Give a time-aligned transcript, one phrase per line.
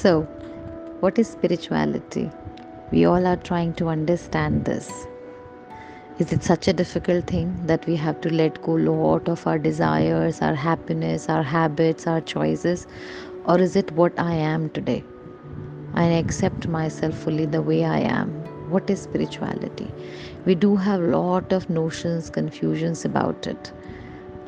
[0.00, 0.22] So,
[1.00, 2.30] what is spirituality?
[2.90, 4.90] We all are trying to understand this.
[6.18, 9.58] Is it such a difficult thing that we have to let go lot of our
[9.58, 12.86] desires, our happiness, our habits, our choices?
[13.44, 15.04] Or is it what I am today?
[15.92, 18.30] I accept myself fully the way I am.
[18.70, 19.92] What is spirituality?
[20.46, 23.70] We do have lot of notions, confusions about it.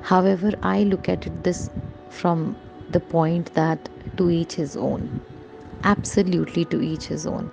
[0.00, 1.68] However, I look at it this
[2.08, 2.56] from
[2.90, 5.10] the point that to each his own.
[5.84, 7.50] Absolutely to each his own.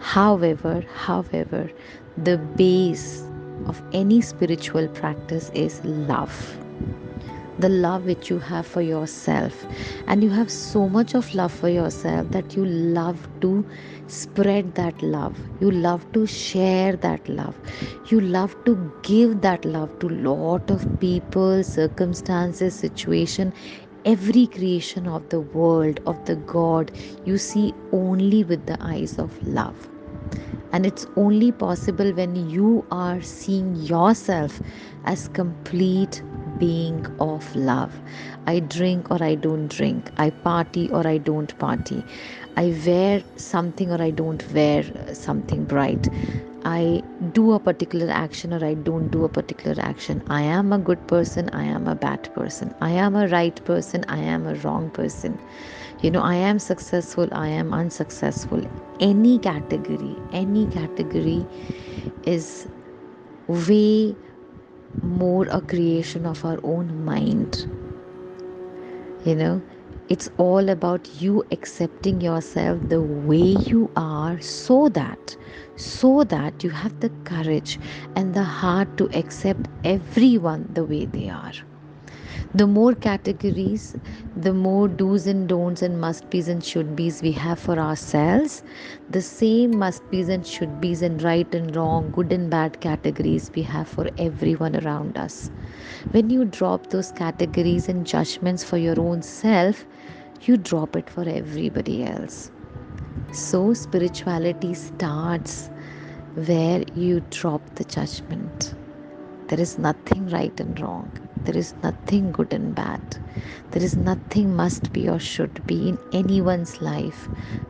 [0.00, 1.70] However, however,
[2.16, 3.22] the base
[3.66, 6.58] of any spiritual practice is love.
[7.58, 9.66] The love which you have for yourself.
[10.06, 13.66] And you have so much of love for yourself that you love to
[14.06, 15.38] spread that love.
[15.60, 17.54] You love to share that love.
[18.10, 23.52] You love to give that love to lot of people circumstances situation
[24.04, 26.90] every creation of the world of the god
[27.24, 29.88] you see only with the eyes of love
[30.72, 34.60] and it's only possible when you are seeing yourself
[35.04, 36.22] as complete
[36.58, 37.92] being of love.
[38.46, 40.10] I drink or I don't drink.
[40.18, 42.04] I party or I don't party.
[42.62, 46.08] I wear something or I don't wear uh, something bright.
[46.64, 50.22] I do a particular action or I don't do a particular action.
[50.28, 51.48] I am a good person.
[51.50, 52.74] I am a bad person.
[52.80, 54.04] I am a right person.
[54.08, 55.38] I am a wrong person
[56.02, 58.62] you know i am successful i am unsuccessful
[59.08, 61.46] any category any category
[62.24, 62.68] is
[63.48, 64.14] way
[65.02, 67.66] more a creation of our own mind
[69.24, 69.60] you know
[70.10, 75.36] it's all about you accepting yourself the way you are so that
[75.76, 77.78] so that you have the courage
[78.16, 81.52] and the heart to accept everyone the way they are
[82.52, 83.94] the more categories,
[84.34, 88.64] the more do's and don'ts and must be's and should be's we have for ourselves,
[89.08, 93.50] the same must be's and should be's and right and wrong, good and bad categories
[93.54, 95.50] we have for everyone around us.
[96.10, 99.86] When you drop those categories and judgments for your own self,
[100.42, 102.50] you drop it for everybody else.
[103.32, 105.70] So, spirituality starts
[106.34, 108.74] where you drop the judgment.
[109.48, 111.29] There is nothing right and wrong.
[111.44, 113.00] There is nothing good and bad.
[113.70, 117.28] There is nothing must be or should be in anyone's life,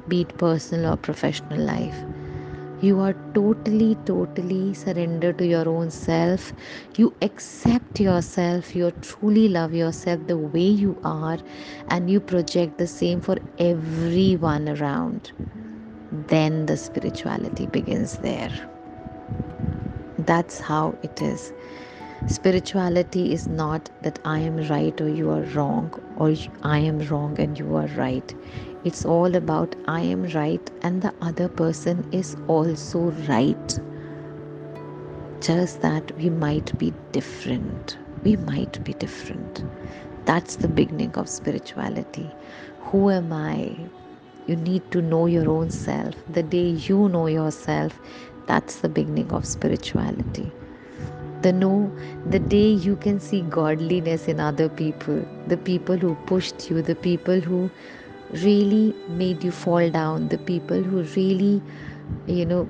[0.08, 1.94] be it personal or professional life.
[2.80, 6.52] You are totally, totally surrendered to your own self.
[6.96, 8.74] You accept yourself.
[8.74, 11.38] You truly love yourself the way you are,
[11.88, 15.32] and you project the same for everyone around.
[16.10, 18.50] Then the spirituality begins there.
[20.18, 21.52] That's how it is.
[22.26, 27.40] Spirituality is not that I am right or you are wrong, or I am wrong
[27.40, 28.34] and you are right.
[28.84, 33.80] It's all about I am right and the other person is also right.
[35.40, 37.96] Just that we might be different.
[38.22, 39.64] We might be different.
[40.26, 42.30] That's the beginning of spirituality.
[42.80, 43.76] Who am I?
[44.46, 46.14] You need to know your own self.
[46.28, 47.98] The day you know yourself,
[48.46, 50.52] that's the beginning of spirituality
[51.42, 51.90] the know
[52.30, 56.94] the day you can see godliness in other people the people who pushed you the
[56.94, 57.70] people who
[58.44, 61.62] really made you fall down the people who really
[62.26, 62.68] you know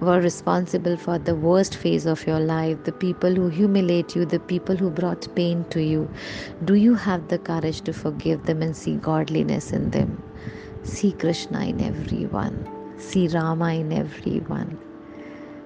[0.00, 4.38] were responsible for the worst phase of your life, the people who humiliate you, the
[4.38, 6.10] people who brought pain to you,
[6.64, 10.22] do you have the courage to forgive them and see godliness in them?
[10.82, 12.66] See Krishna in everyone,
[12.98, 14.78] see Rama in everyone,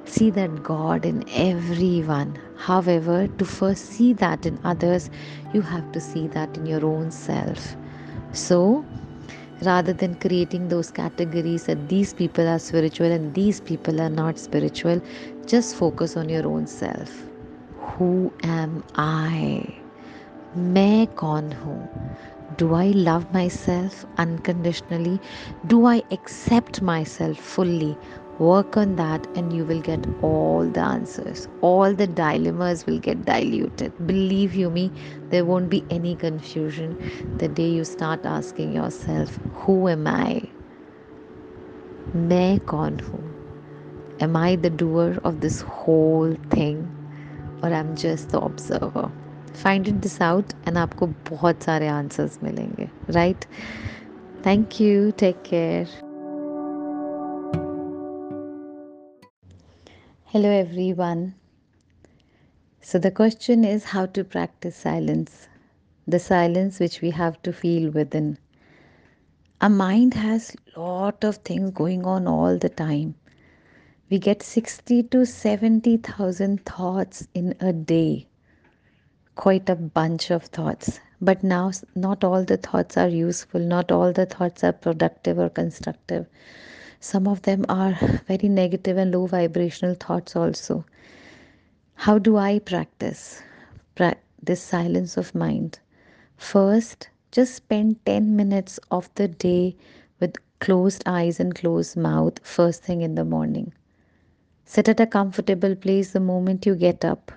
[0.06, 2.38] see that God in everyone.
[2.58, 5.10] However, to first see that in others,
[5.54, 7.76] you have to see that in your own self.
[8.32, 8.86] So,
[9.64, 14.38] rather than creating those categories that these people are spiritual and these people are not
[14.38, 15.02] spiritual,
[15.46, 17.24] just focus on your own self.
[17.98, 19.82] Who am I?
[20.58, 21.90] मैं कौन हूँ
[22.60, 25.20] Do I love myself unconditionally?
[25.68, 27.98] Do I accept myself fully?
[28.40, 31.48] Work on that, and you will get all the answers.
[31.62, 33.94] All the dilemmas will get diluted.
[34.06, 34.92] Believe you me,
[35.30, 36.98] there won't be any confusion
[37.38, 40.50] the day you start asking yourself, Who am I?
[42.16, 43.24] मैं कौन हूँ
[44.22, 46.88] Am I the doer of this whole thing
[47.62, 49.12] or I'm just the observer?
[49.54, 53.48] Find it this out and आपको बहुत सारे answers मिलेंगे right?
[54.44, 55.12] Thank you.
[55.12, 55.88] Take care.
[60.33, 61.35] Hello, everyone.
[62.81, 65.49] So, the question is how to practice silence,
[66.07, 68.39] the silence which we have to feel within.
[69.61, 73.17] Our mind has lot of things going on all the time.
[74.09, 78.29] We get 60 to 70,000 thoughts in a day.
[79.35, 81.01] Quite a bunch of thoughts.
[81.21, 85.49] But now, not all the thoughts are useful, not all the thoughts are productive or
[85.49, 86.27] constructive.
[87.01, 87.95] Some of them are
[88.27, 90.85] very negative and low vibrational thoughts, also.
[91.95, 93.43] How do I practice
[94.43, 95.81] this silence of mind?
[96.37, 99.77] First, just spend 10 minutes of the day
[100.21, 103.73] with closed eyes and closed mouth first thing in the morning.
[104.65, 107.33] Sit at a comfortable place the moment you get up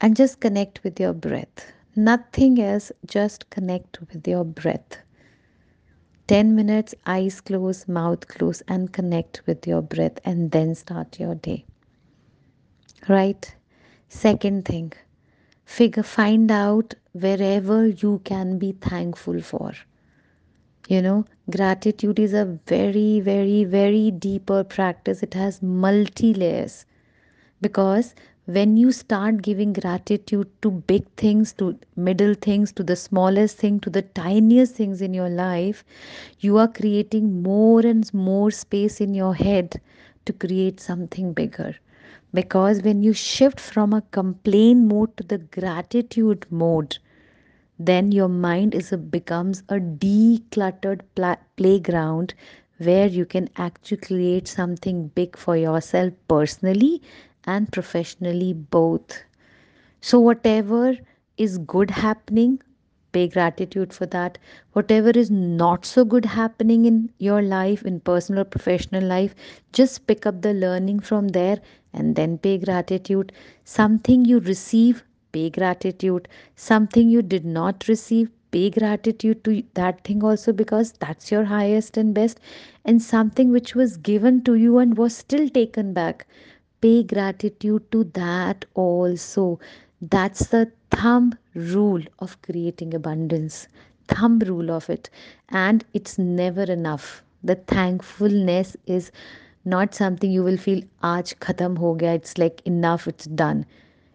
[0.00, 1.72] and just connect with your breath.
[1.96, 4.98] Nothing else, just connect with your breath.
[6.30, 11.34] 10 minutes, eyes closed, mouth closed, and connect with your breath, and then start your
[11.34, 11.64] day.
[13.08, 13.52] Right?
[14.08, 14.92] Second thing,
[15.64, 19.72] figure find out wherever you can be thankful for
[20.88, 21.24] you know
[21.56, 26.84] gratitude is a very very very deeper practice it has multi layers
[27.60, 28.14] because
[28.56, 33.78] when you start giving gratitude to big things to middle things to the smallest thing
[33.80, 35.84] to the tiniest things in your life
[36.40, 39.80] you are creating more and more space in your head
[40.26, 41.74] to create something bigger.
[42.34, 46.98] Because when you shift from a complain mode to the gratitude mode
[47.78, 52.34] then your mind is a, becomes a decluttered pla- playground
[52.78, 57.02] where you can actually create something big for yourself personally
[57.46, 59.24] and professionally both.
[60.00, 60.96] So whatever
[61.38, 62.60] is good happening
[63.12, 64.38] pay gratitude for that.
[64.72, 69.34] Whatever is not so good happening in your life in personal or professional life
[69.72, 71.60] just pick up the learning from there
[71.92, 73.32] and then pay gratitude.
[73.64, 76.28] Something you receive pay gratitude.
[76.56, 81.96] Something you did not receive pay gratitude to that thing also because that's your highest
[81.96, 82.40] and best.
[82.84, 86.26] And something which was given to you and was still taken back
[86.80, 89.58] pay gratitude to that also
[90.00, 93.68] that's the thumb rule of creating abundance.
[94.08, 95.10] Thumb rule of it.
[95.50, 97.22] And it's never enough.
[97.42, 99.12] The thankfulness is
[99.64, 102.14] not something you will feel, aaj khatam ho gaya.
[102.14, 103.66] It's like enough, it's done.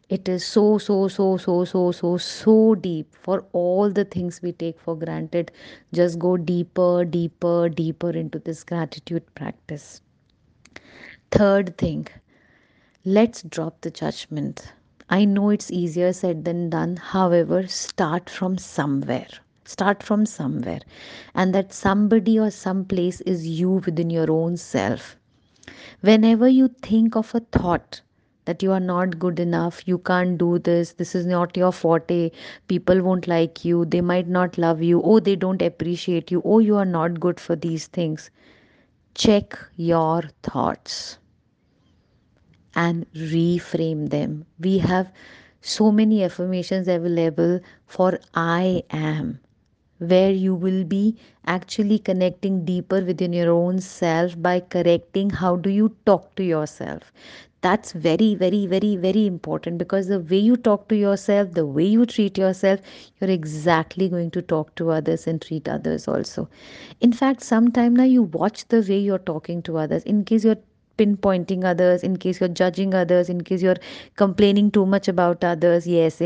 [0.09, 4.51] It is so, so, so, so, so, so, so deep for all the things we
[4.51, 5.51] take for granted.
[5.93, 10.01] Just go deeper, deeper, deeper into this gratitude practice.
[11.31, 12.07] Third thing,
[13.07, 14.73] let's drop the judgment.
[15.11, 16.97] I know it's easier said than done.
[16.97, 19.27] However, start from somewhere.
[19.63, 20.79] Start from somewhere.
[21.35, 25.17] And that somebody or some place is you within your own self.
[26.01, 28.01] Whenever you think of a thought
[28.45, 32.31] that you are not good enough, you can't do this, this is not your forte,
[32.67, 36.57] people won't like you, they might not love you, oh, they don't appreciate you, oh,
[36.57, 38.31] you are not good for these things.
[39.13, 41.19] Check your thoughts
[42.75, 44.45] and reframe them.
[44.59, 45.11] We have
[45.61, 49.39] so many affirmations available for I am,
[49.99, 55.69] where you will be actually connecting deeper within your own self by correcting how do
[55.69, 57.11] you talk to yourself.
[57.61, 61.85] That's very very very very important because the way you talk to yourself the way
[61.85, 62.79] you treat yourself
[63.19, 66.47] you're exactly going to talk to others and treat others also.
[67.01, 70.03] In fact sometime now you watch the way you're talking to others.
[70.03, 70.57] In case you're
[70.97, 73.75] pinpointing others in case you're judging others in case you're
[74.15, 76.19] complaining too much about others Yes,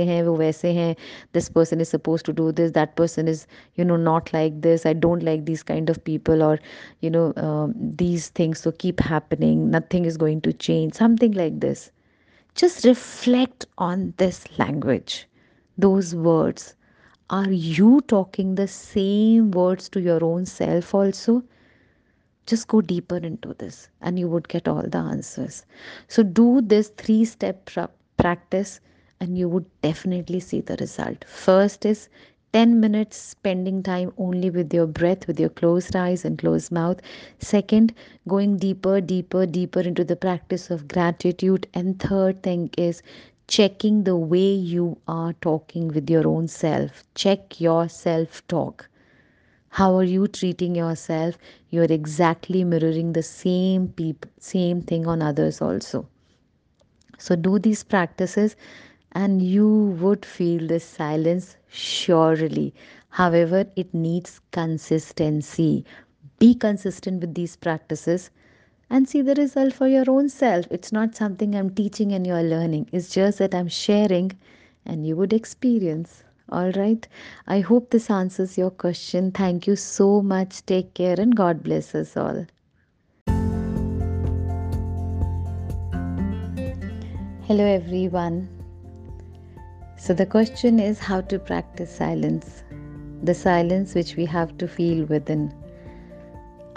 [1.34, 4.86] this person is supposed to do this that person is you know not like this
[4.86, 6.60] i don't like these kind of people or
[7.02, 7.74] you know um,
[8.04, 11.92] these things so keep happening nothing is going to change something like this.
[12.56, 15.28] Just reflect on this language.
[15.78, 16.76] Those words.
[17.30, 21.44] Are you talking the same words to your own self also?
[22.50, 25.66] Just go deeper into this and you would get all the answers.
[26.08, 28.80] So, do this three step pra- practice
[29.20, 31.24] and you would definitely see the result.
[31.26, 32.10] First is
[32.54, 37.00] 10 minutes spending time only with your breath, with your closed eyes and closed mouth.
[37.40, 37.94] Second,
[38.28, 41.68] going deeper, deeper, deeper into the practice of gratitude.
[41.74, 43.04] And third thing is
[43.48, 47.04] checking the way you are talking with your own self.
[47.16, 48.89] Check your self talk
[49.70, 51.38] how are you treating yourself?
[51.70, 56.08] You're exactly mirroring the same peop- same thing on others also.
[57.20, 58.56] So do these practices
[59.12, 59.68] and you
[60.02, 62.74] would feel this silence surely.
[63.10, 65.86] However it needs consistency.
[66.40, 68.32] Be consistent with these practices
[68.90, 70.66] and see the result for your own self.
[70.72, 72.90] It's not something i'm teaching and you're learning.
[72.92, 74.32] It's just that i'm sharing
[74.86, 77.08] and you would experience All right.
[77.48, 79.32] I hope this answers your question.
[79.32, 80.66] Thank you so much.
[80.66, 82.46] Take care and God bless us all.
[87.48, 88.48] Hello, everyone.
[89.98, 92.64] So, the question is how to practice silence,
[93.24, 95.54] the silence which we have to feel within.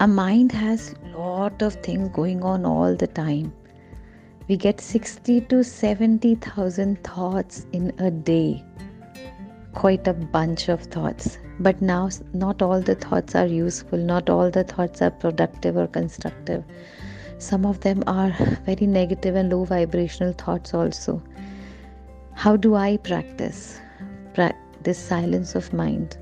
[0.01, 3.53] Our mind has lot of things going on all the time.
[4.49, 8.65] We get 60 to 70,000 thoughts in a day.
[9.75, 11.39] Quite a bunch of thoughts.
[11.59, 15.87] But now, not all the thoughts are useful, not all the thoughts are productive or
[15.87, 16.65] constructive.
[17.39, 18.31] Some of them are
[18.67, 21.23] very negative and low vibrational thoughts also.
[22.35, 23.81] How do i practice?
[24.35, 26.17] Pra- this silence of mind.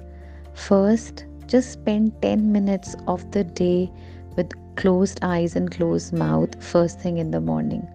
[0.55, 3.91] First just spend 10 minutes of the day
[4.37, 7.87] with closed eyes and closed mouth first thing in the morning.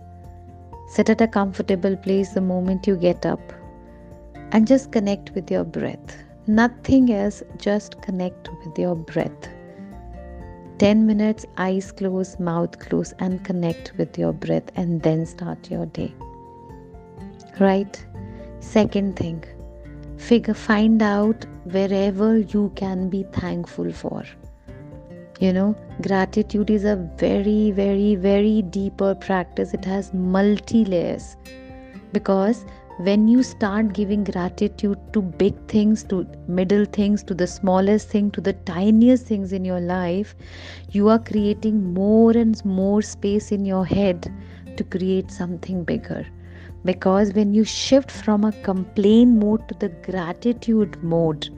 [0.89, 3.39] Sit at a comfortable place the moment you get up
[4.51, 9.49] and just connect with your breath nothing else just connect with your breath
[10.77, 15.85] 10 minutes, eyes closed, mouth closed, and connect with your breath, and then start your
[15.85, 16.13] day.
[17.59, 18.05] Right?
[18.59, 19.43] Second thing,
[20.17, 24.23] figure find out wherever you can be thankful for.
[25.39, 29.73] You know, gratitude is a very, very, very deeper practice.
[29.73, 31.37] It has multi layers
[32.11, 32.65] because
[32.97, 38.31] when you start giving gratitude to big things, to middle things, to the smallest thing,
[38.31, 40.33] to the tiniest things in your life,
[40.91, 44.31] you are creating more and more space in your head
[44.77, 46.25] to create something bigger.
[46.85, 51.49] Because when you shift from a complain mode to the gratitude mode,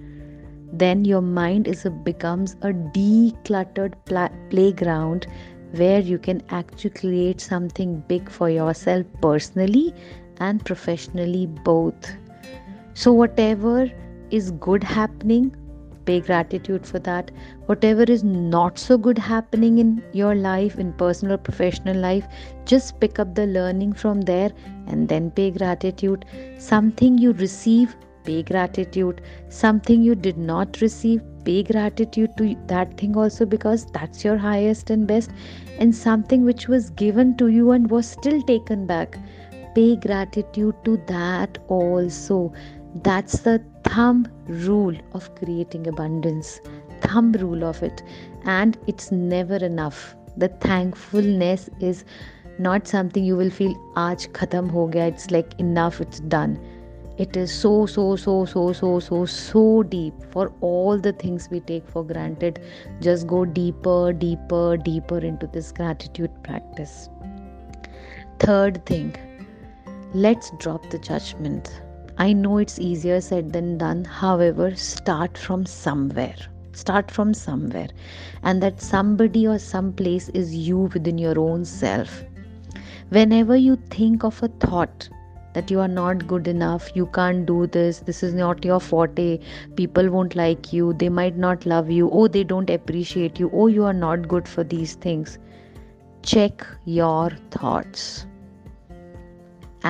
[0.74, 5.27] then your mind is a, becomes a decluttered pla- playground
[5.74, 9.94] where you can actually create something big for yourself personally
[10.39, 12.12] and professionally both.
[12.94, 13.89] So, whatever
[14.32, 15.56] is good happening,
[16.06, 17.32] pay gratitude for that.
[17.67, 22.25] Whatever is not so good happening in your life, in personal or professional life,
[22.65, 24.51] just pick up the learning from there
[24.88, 26.25] and then pay gratitude.
[26.58, 29.22] Something you receive, pay gratitude.
[29.50, 34.89] Something you did not receive, pay gratitude to that thing also because that's your highest
[34.89, 35.32] and best.
[35.79, 39.17] And something which was given to you and was still taken back
[39.77, 42.51] pay gratitude to that also.
[43.03, 46.60] That's the thumb rule of creating abundance.
[47.01, 48.01] Thumb rule of it.
[48.46, 50.15] And it's never enough.
[50.36, 52.05] The thankfulness is
[52.57, 56.55] not something you will feel aaj khatam ho gaya it's like enough it's done
[57.25, 61.60] it is so so so so so so so deep for all the things we
[61.69, 62.60] take for granted
[63.10, 67.00] just go deeper deeper deeper into this gratitude practice
[68.48, 69.15] third thing
[70.14, 71.82] Let's drop the judgment.
[72.18, 74.06] I know it's easier said than done.
[74.06, 76.38] However, start from somewhere.
[76.72, 77.90] Start from somewhere.
[78.42, 82.24] And that somebody or some place is you within your own self.
[83.10, 85.10] Whenever you think of a thought
[85.54, 89.40] that you are not good enough, you can't do this, this is not your forte,
[89.76, 93.68] people won't like you, they might not love you, oh, they don't appreciate you, oh,
[93.68, 95.38] you are not good for these things.
[96.22, 98.26] Check your thoughts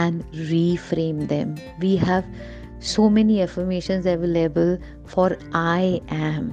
[0.03, 1.55] and reframe them.
[1.79, 2.25] We have
[2.79, 6.51] so many affirmations available for I am,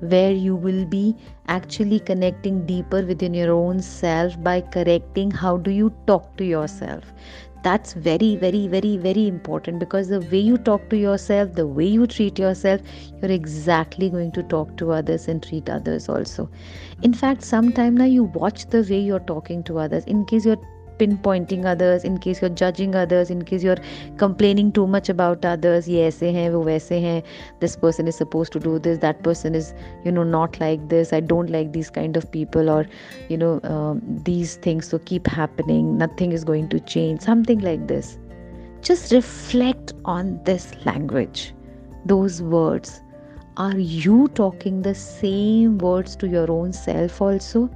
[0.00, 1.16] where you will be
[1.48, 7.12] actually connecting deeper within your own self by correcting how do you talk to yourself.
[7.62, 11.84] That's very very very very important because the way you talk to yourself the way
[11.84, 12.80] you treat yourself
[13.20, 16.48] you're exactly going to talk to others and treat others also.
[17.02, 20.04] In fact sometime now you watch the way you're talking to others.
[20.04, 20.64] In case you're
[21.00, 23.82] pinpointing others in case you're judging others in case you're
[24.18, 29.54] complaining too much about others Yes, this person is supposed to do this that person
[29.54, 29.72] is
[30.04, 32.86] you know not like this i don't like these kind of people or
[33.28, 37.86] you know um, these things so keep happening nothing is going to change something like
[37.86, 38.18] this.
[38.82, 41.54] Just reflect on this language.
[42.06, 43.02] Those words.
[43.56, 47.70] Are you talking the same words to your own self also?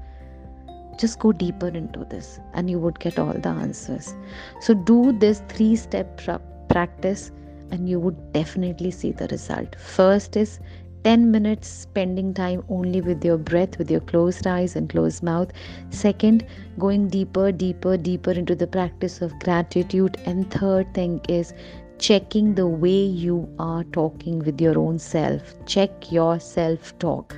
[0.98, 4.14] Just go deeper into this and you would get all the answers.
[4.60, 7.30] So do this three step pra- practice
[7.70, 9.76] and you would definitely see the result.
[9.76, 10.60] First is
[11.04, 15.52] 10 minutes spending time only with your breath with your closed eyes and closed mouth.
[15.90, 16.46] Second
[16.78, 20.16] going deeper deeper deeper into the practice of gratitude.
[20.24, 21.52] And third thing is
[21.98, 25.54] checking the way you are talking with your own self.
[25.66, 27.36] Check your self talk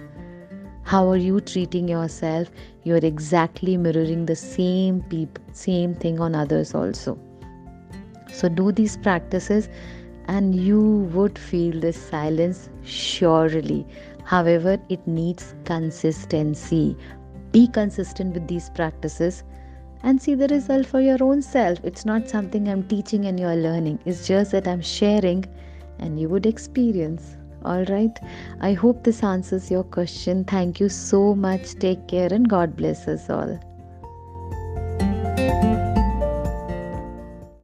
[0.94, 2.50] how are you treating yourself
[2.84, 7.18] you're exactly mirroring the same people same thing on others also
[8.32, 9.68] so do these practices
[10.28, 13.86] and you would feel this silence surely.
[14.24, 16.96] However, it needs consistency.
[17.52, 19.44] Be consistent with these practices
[20.02, 21.78] and see the result for your own self.
[21.84, 25.44] It's not something I'm teaching and you're learning, it's just that I'm sharing
[25.98, 27.35] and you would experience.
[27.64, 28.18] All right.
[28.60, 30.44] I hope this answers your question.
[30.44, 31.74] Thank you so much.
[31.74, 33.58] Take care and God bless us all.